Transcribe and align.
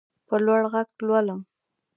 په 0.27 0.35
لوړ 0.45 0.61
غږ 0.73 0.87
لولم. 1.07 1.39